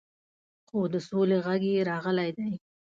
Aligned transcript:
خو 0.67 0.79
د 0.93 0.95
سولې 1.07 1.37
غږ 1.45 1.61
یې 1.73 1.85
راغلی 1.89 2.29
دی. 2.37 2.51